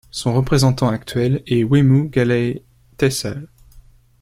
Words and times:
Son 0.09 0.33
représentant 0.33 0.89
actuel 0.89 1.43
est 1.45 1.63
Wemu 1.63 2.09
Gelagay 2.11 2.63
Teshale. 2.97 3.47